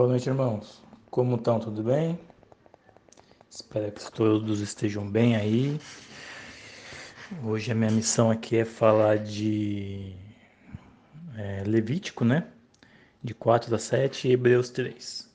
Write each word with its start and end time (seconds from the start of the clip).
Boa 0.00 0.08
noite, 0.08 0.30
irmãos. 0.30 0.82
Como 1.10 1.36
estão? 1.36 1.60
Tudo 1.60 1.82
bem? 1.82 2.18
Espero 3.50 3.92
que 3.92 4.10
todos 4.10 4.60
estejam 4.62 5.06
bem 5.06 5.36
aí. 5.36 5.78
Hoje 7.44 7.70
a 7.70 7.74
minha 7.74 7.90
missão 7.90 8.30
aqui 8.30 8.56
é 8.56 8.64
falar 8.64 9.18
de 9.18 10.16
é, 11.36 11.64
Levítico, 11.66 12.24
né? 12.24 12.46
De 13.22 13.34
4 13.34 13.74
a 13.74 13.78
7 13.78 14.26
e 14.26 14.32
Hebreus 14.32 14.70
3. 14.70 15.28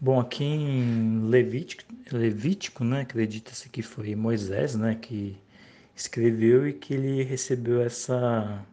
Bom, 0.00 0.20
aqui 0.20 0.44
em 0.44 1.28
Levítico, 1.28 1.82
Levítico 2.12 2.84
né? 2.84 3.00
Acredita-se 3.00 3.68
que 3.68 3.82
foi 3.82 4.14
Moisés, 4.14 4.76
né? 4.76 4.94
Que 4.94 5.36
escreveu 5.96 6.68
e 6.68 6.72
que 6.72 6.94
ele 6.94 7.24
recebeu 7.24 7.82
essa 7.82 8.64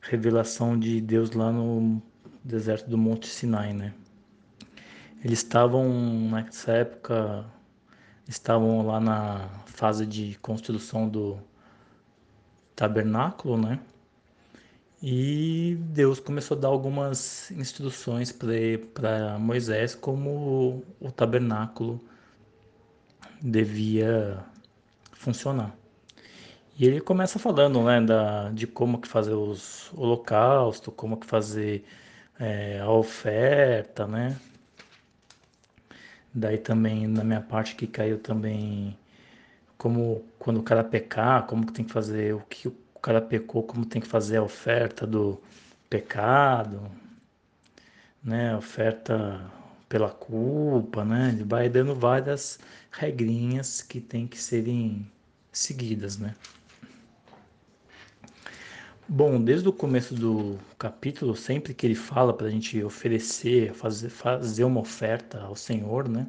revelação 0.00 0.76
de 0.76 1.00
Deus 1.00 1.30
lá 1.30 1.52
no 1.52 2.02
deserto 2.44 2.88
do 2.88 2.98
Monte 2.98 3.26
Sinai, 3.26 3.72
né? 3.72 3.94
Eles 5.24 5.38
estavam 5.38 5.88
nessa 6.30 6.72
época 6.72 7.44
estavam 8.28 8.86
lá 8.86 9.00
na 9.00 9.48
fase 9.66 10.06
de 10.06 10.36
construção 10.40 11.08
do 11.08 11.38
tabernáculo, 12.74 13.56
né? 13.56 13.80
E 15.02 15.76
Deus 15.80 16.20
começou 16.20 16.56
a 16.56 16.60
dar 16.60 16.68
algumas 16.68 17.50
instruções 17.50 18.32
para 18.32 19.38
Moisés 19.38 19.94
como 19.96 20.84
o 21.00 21.10
tabernáculo 21.10 22.00
devia 23.40 24.38
funcionar. 25.12 25.74
E 26.78 26.86
ele 26.86 27.00
começa 27.00 27.38
falando 27.38 27.82
né, 27.82 28.00
da, 28.00 28.50
de 28.50 28.66
como 28.66 29.00
que 29.00 29.08
fazer 29.08 29.34
os 29.34 29.90
holocaustos, 29.94 30.94
como 30.96 31.16
que 31.16 31.26
fazer 31.26 31.84
é, 32.42 32.80
a 32.80 32.90
oferta, 32.90 34.06
né? 34.06 34.36
Daí 36.34 36.58
também 36.58 37.06
na 37.06 37.22
minha 37.22 37.40
parte 37.40 37.76
que 37.76 37.86
caiu 37.86 38.18
também 38.18 38.98
como 39.78 40.24
quando 40.38 40.58
o 40.60 40.62
cara 40.62 40.82
pecar, 40.82 41.46
como 41.46 41.66
que 41.66 41.72
tem 41.72 41.84
que 41.84 41.92
fazer, 41.92 42.34
o 42.34 42.40
que 42.40 42.68
o 42.68 42.76
cara 43.00 43.20
pecou, 43.20 43.62
como 43.62 43.86
tem 43.86 44.02
que 44.02 44.08
fazer 44.08 44.38
a 44.38 44.42
oferta 44.42 45.06
do 45.06 45.40
pecado, 45.88 46.90
né? 48.22 48.56
Oferta 48.56 49.40
pela 49.88 50.10
culpa, 50.10 51.04
né? 51.04 51.30
Ele 51.34 51.44
vai 51.44 51.68
dando 51.68 51.94
várias 51.94 52.58
regrinhas 52.90 53.82
que 53.82 54.00
tem 54.00 54.26
que 54.26 54.38
serem 54.38 55.08
seguidas, 55.52 56.18
né? 56.18 56.34
Bom, 59.08 59.42
desde 59.42 59.68
o 59.68 59.72
começo 59.72 60.14
do 60.14 60.58
capítulo, 60.78 61.34
sempre 61.36 61.74
que 61.74 61.86
ele 61.86 61.94
fala 61.94 62.32
para 62.32 62.46
a 62.46 62.50
gente 62.50 62.82
oferecer, 62.84 63.74
fazer, 63.74 64.08
fazer 64.08 64.64
uma 64.64 64.80
oferta 64.80 65.40
ao 65.40 65.56
Senhor, 65.56 66.08
né? 66.08 66.26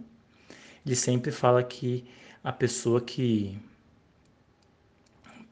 Ele 0.85 0.95
sempre 0.95 1.31
fala 1.31 1.63
que 1.63 2.05
a 2.43 2.51
pessoa 2.51 2.99
que 2.99 3.57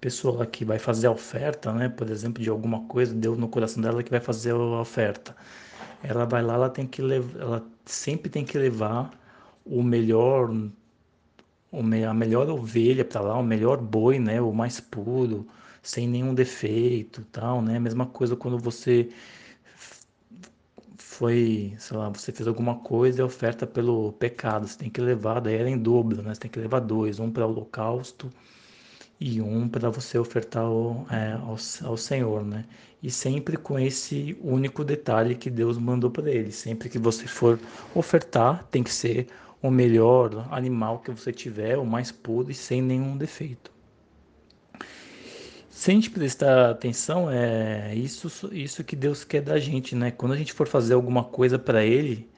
pessoa 0.02 0.48
que 0.48 0.66
vai 0.66 0.80
fazer 0.80 1.08
a 1.08 1.12
oferta, 1.12 1.72
né? 1.72 1.88
Por 1.90 2.10
exemplo, 2.10 2.42
de 2.42 2.50
alguma 2.50 2.82
coisa 2.88 3.14
deu 3.14 3.36
no 3.36 3.48
coração 3.48 3.82
dela 3.84 4.02
que 4.04 4.10
vai 4.10 4.20
fazer 4.20 4.52
a 4.52 4.82
oferta. 4.82 5.36
Ela 6.04 6.26
vai 6.26 6.42
lá, 6.42 6.56
ela 6.56 6.70
tem 6.70 6.88
que 6.88 7.02
levar, 7.02 7.40
ela 7.40 7.68
sempre 7.86 8.30
tem 8.32 8.44
que 8.44 8.58
levar 8.58 9.12
o 9.66 9.84
melhor 9.84 10.52
a 11.72 12.14
melhor 12.14 12.50
ovelha 12.50 13.06
para 13.06 13.22
lá, 13.22 13.38
o 13.38 13.44
melhor 13.44 13.78
boi, 13.78 14.20
né, 14.20 14.42
o 14.42 14.52
mais 14.52 14.80
puro, 14.82 15.48
sem 15.82 16.08
nenhum 16.08 16.34
defeito, 16.34 17.24
tal, 17.32 17.62
né? 17.62 17.80
Mesma 17.80 18.06
coisa 18.06 18.36
quando 18.36 18.58
você 18.58 19.10
foi, 20.98 21.76
sei 21.78 21.98
lá, 21.98 22.10
você 22.10 22.32
fez 22.32 22.48
alguma 22.48 22.76
coisa 22.80 23.22
e 23.22 23.24
oferta 23.24 23.68
pelo 23.68 24.12
pecado, 24.14 24.68
você 24.68 24.78
tem 24.78 24.90
que 24.90 25.02
levar, 25.02 25.40
daí 25.40 25.56
era 25.56 25.70
em 25.70 25.78
dobro, 25.78 26.22
né? 26.24 26.34
Você 26.34 26.42
tem 26.42 26.52
que 26.52 26.60
levar 26.60 26.80
dois, 26.80 27.20
um 27.20 27.32
para 27.32 27.46
o 27.46 27.50
holocausto 27.50 28.30
e 29.20 29.42
um 29.42 29.70
para 29.70 29.90
você 29.90 30.18
ofertar 30.18 30.64
ao, 30.64 31.06
é, 31.12 31.34
ao, 31.34 31.58
ao 31.84 31.98
Senhor, 31.98 32.44
né? 32.44 32.66
E 33.04 33.12
sempre 33.12 33.58
com 33.58 33.80
esse 33.80 34.38
único 34.42 34.84
detalhe 34.84 35.36
que 35.36 35.50
Deus 35.50 35.78
mandou 35.78 36.10
para 36.10 36.30
ele. 36.32 36.52
Sempre 36.52 36.90
que 36.90 37.00
você 37.00 37.28
for 37.28 37.60
ofertar, 37.96 38.64
tem 38.72 38.84
que 38.84 38.92
ser 38.92 39.28
o 39.62 39.70
melhor 39.70 40.48
animal 40.52 41.00
que 41.00 41.12
você 41.12 41.32
tiver, 41.32 41.78
o 41.78 41.86
mais 41.86 42.12
puro 42.12 42.50
e 42.52 42.54
sem 42.54 42.82
nenhum 42.82 43.16
defeito. 43.18 43.72
Se 45.72 45.90
a 45.90 45.94
gente 45.94 46.10
prestar 46.12 46.70
atenção, 46.70 47.32
é 47.32 47.96
isso, 47.96 48.28
isso 48.54 48.84
que 48.84 48.96
Deus 48.96 49.24
quer 49.24 49.42
da 49.42 49.58
gente, 49.58 49.96
né? 49.96 50.12
Quando 50.12 50.34
a 50.34 50.38
gente 50.38 50.52
for 50.52 50.68
fazer 50.68 50.94
alguma 50.94 51.24
coisa 51.24 51.58
para 51.58 51.84
Ele, 51.84 52.30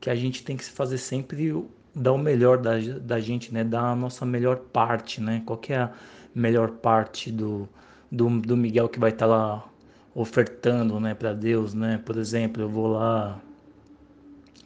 que 0.00 0.08
a 0.08 0.14
gente 0.14 0.44
tem 0.44 0.56
que 0.56 0.64
fazer 0.64 0.96
sempre 0.98 1.52
dar 1.94 2.12
o 2.12 2.18
melhor 2.18 2.58
da, 2.58 2.78
da 2.78 3.18
gente, 3.20 3.52
né? 3.52 3.64
Dar 3.64 3.90
a 3.90 3.96
nossa 3.96 4.24
melhor 4.24 4.58
parte, 4.58 5.20
né? 5.20 5.42
Qual 5.44 5.60
é 5.68 5.74
a 5.74 5.92
melhor 6.32 6.70
parte 6.70 7.32
do, 7.32 7.68
do, 8.10 8.28
do 8.40 8.56
Miguel 8.56 8.88
que 8.88 9.00
vai 9.00 9.10
estar 9.10 9.26
tá 9.26 9.32
lá 9.32 9.68
ofertando, 10.14 11.00
né, 11.00 11.14
para 11.14 11.34
Deus, 11.34 11.74
né? 11.74 12.00
Por 12.04 12.16
exemplo, 12.16 12.62
eu 12.62 12.68
vou 12.68 12.86
lá 12.86 13.38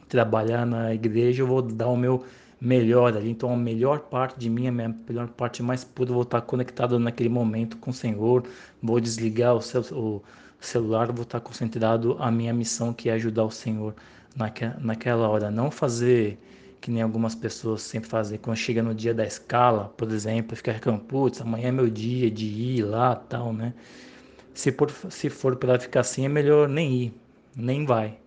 trabalhar 0.09 0.67
na 0.67 0.95
igreja, 0.95 1.43
eu 1.43 1.47
vou 1.47 1.63
dar 1.63 1.89
o 1.89 1.97
meu 1.97 2.25
melhor 2.61 3.17
ali. 3.17 3.31
Então, 3.31 3.53
a 3.53 3.57
melhor 3.57 4.01
parte 4.01 4.39
de 4.39 4.51
mim, 4.51 4.69
a 4.69 4.73
minha 4.73 4.95
melhor 5.09 5.29
parte 5.29 5.63
mais 5.63 5.83
pura, 5.83 6.13
vou 6.13 6.23
estar 6.23 6.41
conectado 6.43 6.99
naquele 6.99 7.29
momento 7.29 7.77
com 7.79 7.91
o 7.91 7.95
Senhor. 7.95 8.45
Vou 8.83 9.01
desligar 9.01 9.55
o, 9.55 9.63
cel 9.63 9.83
o 9.93 10.23
celular, 10.61 11.11
vou 11.13 11.23
estar 11.23 11.41
concentrado 11.41 12.17
a 12.19 12.31
minha 12.31 12.53
missão, 12.53 12.93
que 12.93 13.09
é 13.09 13.13
ajudar 13.15 13.45
o 13.45 13.51
Senhor 13.51 13.95
naque 14.37 14.71
naquela 14.81 15.29
hora. 15.29 15.51
Não 15.51 15.71
fazer 15.71 16.39
que 16.81 16.91
nem 16.91 17.03
algumas 17.03 17.35
pessoas 17.35 17.83
sempre 17.83 18.09
fazem, 18.09 18.39
quando 18.39 18.57
chega 18.57 18.83
no 18.83 18.95
dia 18.95 19.13
da 19.13 19.25
escala, 19.25 19.93
por 19.97 20.11
exemplo, 20.11 20.57
fica 20.57 20.73
reclamando, 20.73 21.05
putz, 21.05 21.41
amanhã 21.41 21.69
é 21.69 21.73
meu 21.73 21.91
dia 21.91 22.31
de 22.31 22.47
ir 22.47 22.83
lá 22.83 23.15
tal, 23.15 23.53
né? 23.53 23.75
Se 24.55 24.73
for, 24.73 24.91
se 25.11 25.29
for 25.29 25.57
para 25.57 25.79
ficar 25.79 26.01
assim, 26.01 26.25
é 26.25 26.29
melhor 26.29 26.69
nem 26.69 26.93
ir, 26.93 27.15
nem 27.55 27.85
vai. 27.85 28.19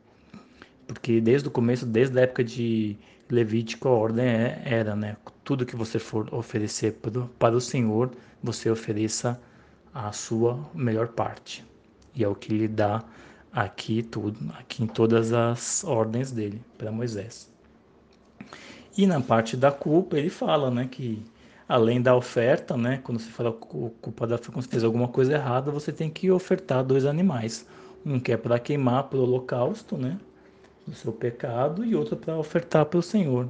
Porque 0.87 1.19
desde 1.19 1.47
o 1.47 1.51
começo, 1.51 1.85
desde 1.85 2.17
a 2.19 2.23
época 2.23 2.43
de 2.43 2.95
Levítico, 3.33 3.87
a 3.87 3.91
ordem 3.91 4.25
é, 4.25 4.61
era, 4.63 4.95
né? 4.95 5.17
Tudo 5.43 5.65
que 5.65 5.75
você 5.75 5.97
for 5.97 6.31
oferecer 6.31 6.99
para 7.39 7.55
o 7.55 7.59
Senhor, 7.59 8.11
você 8.43 8.69
ofereça 8.69 9.41
a 9.91 10.11
sua 10.11 10.59
melhor 10.73 11.07
parte. 11.07 11.65
E 12.15 12.23
é 12.23 12.27
o 12.27 12.35
que 12.35 12.53
lhe 12.53 12.67
dá 12.67 13.03
aqui 13.51 14.03
tudo, 14.03 14.37
aqui 14.59 14.83
em 14.83 14.87
todas 14.87 15.33
as 15.33 15.83
ordens 15.83 16.31
dele 16.31 16.61
para 16.77 16.91
Moisés. 16.91 17.51
E 18.95 19.07
na 19.07 19.19
parte 19.19 19.57
da 19.57 19.71
culpa, 19.71 20.15
ele 20.15 20.29
fala, 20.29 20.69
né, 20.69 20.87
que 20.89 21.23
além 21.67 21.99
da 21.99 22.15
oferta, 22.15 22.77
né, 22.77 22.99
quando 23.03 23.19
você 23.19 23.31
fala 23.31 23.51
culpa 23.51 24.27
da 24.27 24.37
quando 24.37 24.61
você 24.61 24.69
fez 24.69 24.83
alguma 24.83 25.07
coisa 25.07 25.33
errada, 25.33 25.71
você 25.71 25.91
tem 25.91 26.09
que 26.09 26.29
ofertar 26.29 26.83
dois 26.83 27.03
animais. 27.03 27.65
Um 28.05 28.19
que 28.19 28.31
é 28.31 28.37
para 28.37 28.59
queimar 28.59 29.05
para 29.05 29.17
o 29.17 29.23
holocausto, 29.23 29.97
né, 29.97 30.19
do 30.85 30.95
seu 30.95 31.11
pecado 31.11 31.85
e 31.85 31.95
outra 31.95 32.15
para 32.15 32.37
ofertar 32.37 32.85
para 32.85 32.99
o 32.99 33.03
Senhor. 33.03 33.47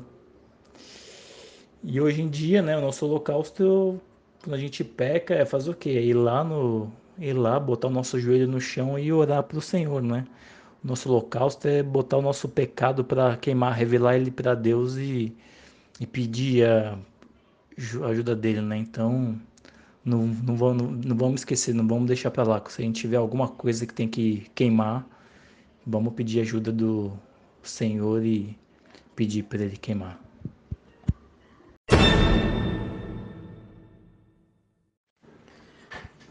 E 1.84 2.00
hoje 2.00 2.22
em 2.22 2.30
dia, 2.30 2.62
né, 2.62 2.78
o 2.78 2.82
nosso 2.82 3.06
holocausto, 3.06 4.00
quando 4.42 4.56
a 4.56 4.58
gente 4.58 4.84
peca, 4.84 5.34
é 5.34 5.46
fazer 5.46 5.72
o 5.72 5.76
quê? 5.76 5.90
É 5.92 6.02
ir 6.02 6.14
lá 6.14 6.44
no 6.44 6.92
ir 7.20 7.34
lá, 7.34 7.60
botar 7.60 7.88
o 7.88 7.92
nosso 7.92 8.20
joelho 8.20 8.48
no 8.48 8.60
chão 8.60 8.98
e 8.98 9.12
orar 9.12 9.44
para 9.44 9.58
o 9.58 9.62
Senhor, 9.62 10.02
né? 10.02 10.26
O 10.84 10.88
nosso 10.88 11.10
holocausto 11.10 11.68
é 11.68 11.84
botar 11.84 12.18
o 12.18 12.22
nosso 12.22 12.50
pecado 12.50 13.04
para 13.04 13.38
queimar, 13.38 13.74
revelar 13.74 14.16
ele 14.16 14.32
para 14.32 14.54
Deus 14.56 14.96
e, 14.98 15.36
e 16.00 16.08
pedir 16.08 16.66
a 16.66 16.98
ajuda 18.08 18.36
dele, 18.36 18.62
né? 18.62 18.78
Então, 18.78 19.40
não, 20.04 20.26
não, 20.28 20.56
vamos, 20.56 21.06
não 21.06 21.16
vamos 21.16 21.42
esquecer, 21.42 21.74
não 21.74 21.88
vamos 21.88 22.08
deixar 22.08 22.32
para 22.32 22.44
lá. 22.44 22.62
Se 22.68 22.82
a 22.82 22.86
gente 22.86 23.02
tiver 23.02 23.18
alguma 23.18 23.48
coisa 23.48 23.86
que 23.86 23.94
tem 23.94 24.08
que 24.08 24.48
queimar, 24.56 25.08
Vamos 25.86 26.14
pedir 26.14 26.40
ajuda 26.40 26.72
do 26.72 27.12
Senhor 27.62 28.26
e 28.26 28.58
pedir 29.16 29.44
para 29.44 29.64
Ele 29.64 29.78
queimar. 29.78 30.20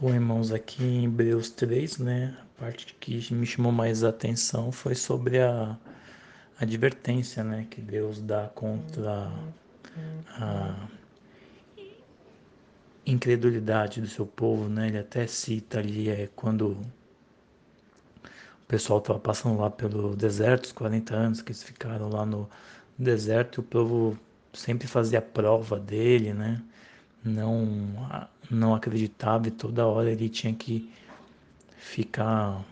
Bom, 0.01 0.13
irmãos, 0.13 0.51
aqui 0.51 0.83
em 0.83 1.05
Hebreus 1.05 1.49
3, 1.51 1.99
né, 1.99 2.37
a 2.41 2.61
parte 2.61 2.93
que 2.99 3.33
me 3.33 3.47
chamou 3.47 3.71
mais 3.71 4.03
a 4.03 4.09
atenção 4.09 4.73
foi 4.73 4.97
sobre 4.97 5.41
a 5.41 5.79
advertência, 6.59 7.45
né, 7.45 7.69
que 7.71 7.81
Deus 7.81 8.21
dá 8.21 8.49
contra 8.49 9.31
a 10.29 10.89
incredulidade 13.07 14.01
do 14.01 14.09
seu 14.09 14.27
povo, 14.27 14.69
né, 14.69 14.89
ele 14.89 14.99
até 14.99 15.25
cita 15.29 15.79
ali 15.79 16.09
é, 16.09 16.29
quando 16.35 16.77
pessoal 18.73 19.01
estava 19.01 19.19
passando 19.19 19.61
lá 19.61 19.69
pelo 19.69 20.17
deserto, 20.17 20.65
os 20.65 20.73
40 20.73 21.15
anos 21.15 21.43
que 21.43 21.53
eles 21.53 21.63
ficaram 21.63 22.09
lá 22.09 22.25
no 22.25 22.49
deserto, 22.99 23.59
e 23.59 23.61
o 23.61 23.63
povo 23.63 24.19
sempre 24.51 24.89
fazia 24.89 25.21
prova 25.21 25.79
dele, 25.79 26.33
né? 26.33 26.63
Não, 27.23 27.67
não 28.51 28.75
acreditava 28.75 29.47
e 29.47 29.51
toda 29.51 29.87
hora 29.87 30.11
ele 30.11 30.27
tinha 30.27 30.55
que 30.55 30.91
ficar 31.77 32.65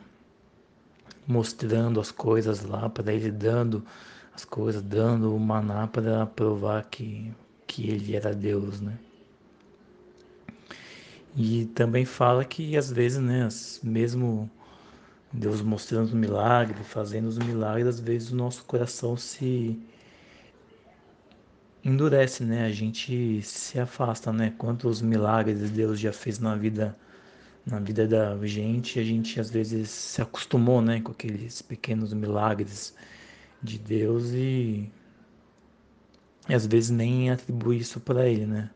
mostrando 1.27 2.01
as 2.01 2.11
coisas 2.11 2.63
lá 2.63 2.89
para 2.89 3.13
ele, 3.13 3.31
dando 3.31 3.85
as 4.35 4.43
coisas, 4.43 4.83
dando 4.83 5.37
o 5.37 5.39
maná 5.39 5.87
para 5.87 6.25
provar 6.25 6.83
que, 6.85 7.31
que 7.67 7.91
ele 7.91 8.17
era 8.17 8.35
Deus, 8.35 8.81
né? 8.81 8.99
E 11.37 11.67
também 11.75 12.07
fala 12.07 12.43
que 12.43 12.75
às 12.75 12.91
vezes, 12.91 13.19
né, 13.19 13.47
mesmo 13.83 14.51
Deus 15.33 15.63
mostrando 15.63 16.07
os 16.07 16.13
milagres, 16.13 16.87
fazendo 16.87 17.29
os 17.29 17.39
milagres, 17.39 17.87
às 17.87 18.01
vezes 18.01 18.33
o 18.33 18.37
nosso 18.37 18.65
coração 18.65 19.17
se 19.17 19.79
endurece, 21.85 22.45
né? 22.45 22.67
A 22.67 22.73
gente 22.73 23.43
se 23.43 23.79
afasta, 23.79 24.33
né? 24.33 24.53
Quantos 24.59 25.01
milagres 25.01 25.71
Deus 25.71 26.01
já 26.01 26.13
fez 26.13 26.39
na 26.39 26.57
vida 26.57 26.97
na 27.67 27.79
vida 27.79 28.07
da 28.09 28.37
gente, 28.47 28.99
a 28.99 29.05
gente 29.05 29.39
às 29.41 29.51
vezes 29.51 29.91
se 29.91 30.23
acostumou, 30.23 30.81
né, 30.81 31.01
com 31.01 31.13
aqueles 31.13 31.63
pequenos 31.63 32.13
milagres 32.13 32.95
de 33.63 33.79
Deus 33.79 34.31
e, 34.33 34.91
e 36.49 36.55
às 36.55 36.67
vezes 36.67 36.91
nem 36.91 37.31
atribui 37.31 37.79
isso 37.79 38.01
para 38.01 38.27
ele, 38.29 38.47
né? 38.47 38.71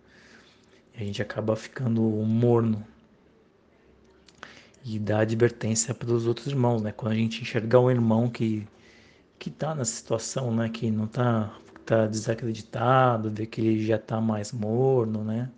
E 0.95 1.03
a 1.03 1.07
gente 1.07 1.23
acaba 1.23 1.57
ficando 1.57 2.01
morno 2.03 2.87
e 4.85 4.99
dá 4.99 5.21
advertência 5.21 5.95
para 5.95 6.13
os 6.13 6.27
outros 6.27 6.47
irmãos, 6.49 6.83
né? 6.83 6.93
Quando 6.93 7.13
a 7.13 7.17
gente 7.17 7.43
enxergar 7.43 7.81
um 7.81 7.91
irmão 7.91 8.29
que 8.31 8.67
que 9.39 9.51
está 9.51 9.75
nessa 9.75 9.93
situação, 9.93 10.55
né, 10.55 10.69
que 10.71 10.91
não 10.91 11.05
está 11.07 11.53
tá 11.85 12.07
desacreditado, 12.07 13.31
vê 13.31 13.47
que 13.47 13.61
ele 13.61 13.85
já 13.87 13.97
está 13.97 14.21
mais 14.21 14.53
morno, 14.53 15.25
né? 15.25 15.51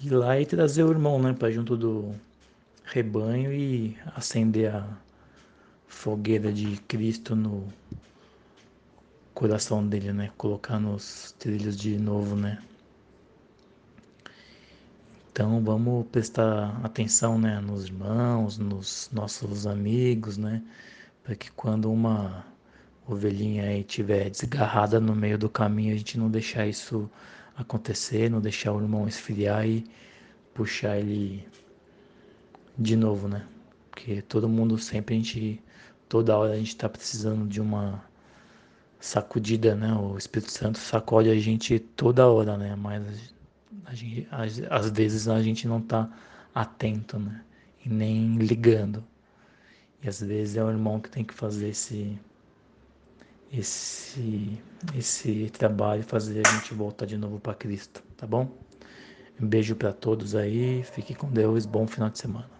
Ir 0.00 0.10
lá 0.10 0.40
e 0.40 0.46
trazer 0.46 0.84
o 0.84 0.90
irmão, 0.90 1.20
né, 1.20 1.32
para 1.32 1.50
junto 1.50 1.76
do 1.76 2.14
rebanho 2.84 3.52
e 3.52 3.96
acender 4.14 4.74
a 4.74 4.88
fogueira 5.88 6.52
de 6.52 6.76
Cristo 6.88 7.34
no 7.36 7.66
coração 9.34 9.86
dele, 9.86 10.12
né? 10.12 10.30
Colocar 10.36 10.78
nos 10.80 11.32
trilhos 11.38 11.76
de 11.76 11.98
novo, 11.98 12.36
né? 12.36 12.62
Então 15.36 15.62
vamos 15.62 16.06
prestar 16.06 16.80
atenção, 16.82 17.38
né, 17.38 17.60
nos 17.60 17.84
irmãos, 17.84 18.56
nos 18.56 19.10
nossos 19.12 19.66
amigos, 19.66 20.38
né, 20.38 20.62
para 21.22 21.36
que 21.36 21.50
quando 21.50 21.92
uma 21.92 22.42
ovelhinha 23.06 23.64
aí 23.64 23.84
tiver 23.84 24.30
desgarrada 24.30 24.98
no 24.98 25.14
meio 25.14 25.36
do 25.36 25.50
caminho, 25.50 25.92
a 25.94 25.98
gente 25.98 26.18
não 26.18 26.30
deixar 26.30 26.66
isso 26.66 27.10
acontecer, 27.54 28.30
não 28.30 28.40
deixar 28.40 28.72
o 28.72 28.80
irmão 28.80 29.06
esfriar 29.06 29.68
e 29.68 29.84
puxar 30.54 30.98
ele 30.98 31.46
de 32.78 32.96
novo, 32.96 33.28
né? 33.28 33.46
Porque 33.90 34.22
todo 34.22 34.48
mundo 34.48 34.78
sempre 34.78 35.16
a 35.16 35.18
gente, 35.18 35.62
toda 36.08 36.34
hora 36.34 36.54
a 36.54 36.56
gente 36.56 36.68
está 36.68 36.88
precisando 36.88 37.46
de 37.46 37.60
uma 37.60 38.02
sacudida, 38.98 39.74
né? 39.74 39.92
O 39.92 40.16
Espírito 40.16 40.50
Santo 40.50 40.78
sacode 40.78 41.28
a 41.28 41.38
gente 41.38 41.78
toda 41.78 42.26
hora, 42.26 42.56
né? 42.56 42.74
Mas 42.74 43.35
Gente, 43.92 44.28
às, 44.30 44.60
às, 44.70 44.90
vezes 44.90 45.28
a 45.28 45.42
gente 45.42 45.66
não 45.66 45.78
está 45.78 46.08
atento, 46.54 47.18
né? 47.18 47.44
E 47.84 47.88
nem 47.88 48.36
ligando. 48.36 49.04
E 50.02 50.08
às 50.08 50.20
vezes 50.20 50.56
é 50.56 50.64
o 50.64 50.70
irmão 50.70 51.00
que 51.00 51.10
tem 51.10 51.24
que 51.24 51.34
fazer 51.34 51.68
esse, 51.68 52.18
esse, 53.52 54.60
esse 54.94 55.50
trabalho, 55.50 56.02
fazer 56.02 56.40
a 56.40 56.44
gente 56.44 56.74
voltar 56.74 57.06
de 57.06 57.16
novo 57.16 57.40
para 57.40 57.54
Cristo, 57.54 58.02
tá 58.16 58.26
bom? 58.26 58.48
Um 59.40 59.46
beijo 59.46 59.76
para 59.76 59.92
todos 59.92 60.34
aí, 60.34 60.82
fique 60.82 61.14
com 61.14 61.30
Deus, 61.30 61.66
bom 61.66 61.86
final 61.86 62.10
de 62.10 62.18
semana. 62.18 62.55